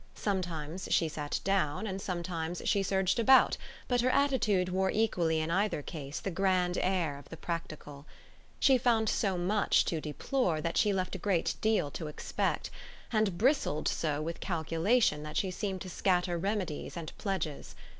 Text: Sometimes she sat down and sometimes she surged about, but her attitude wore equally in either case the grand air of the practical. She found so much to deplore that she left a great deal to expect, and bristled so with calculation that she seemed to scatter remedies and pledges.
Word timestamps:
Sometimes 0.15 0.87
she 0.89 1.07
sat 1.07 1.39
down 1.43 1.85
and 1.85 2.01
sometimes 2.01 2.59
she 2.65 2.81
surged 2.81 3.19
about, 3.19 3.55
but 3.87 4.01
her 4.01 4.09
attitude 4.09 4.67
wore 4.69 4.89
equally 4.89 5.39
in 5.39 5.51
either 5.51 5.83
case 5.83 6.19
the 6.19 6.31
grand 6.31 6.75
air 6.81 7.19
of 7.19 7.29
the 7.29 7.37
practical. 7.37 8.07
She 8.59 8.79
found 8.79 9.09
so 9.09 9.37
much 9.37 9.85
to 9.85 10.01
deplore 10.01 10.59
that 10.59 10.75
she 10.75 10.91
left 10.91 11.13
a 11.13 11.19
great 11.19 11.53
deal 11.61 11.91
to 11.91 12.07
expect, 12.07 12.71
and 13.11 13.37
bristled 13.37 13.87
so 13.87 14.23
with 14.23 14.39
calculation 14.39 15.21
that 15.21 15.37
she 15.37 15.51
seemed 15.51 15.81
to 15.81 15.89
scatter 15.91 16.35
remedies 16.35 16.97
and 16.97 17.15
pledges. 17.19 17.75